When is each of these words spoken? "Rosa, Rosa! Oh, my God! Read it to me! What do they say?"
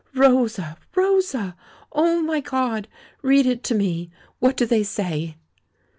"Rosa, 0.15 0.77
Rosa! 0.95 1.55
Oh, 1.91 2.23
my 2.23 2.39
God! 2.39 2.87
Read 3.21 3.45
it 3.45 3.61
to 3.65 3.75
me! 3.75 4.09
What 4.39 4.57
do 4.57 4.65
they 4.65 4.81
say?" 4.81 5.35